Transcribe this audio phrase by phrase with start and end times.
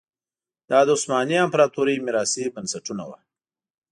[0.69, 3.17] دا د عثماني امپراتورۍ میراثي بنسټونه وو.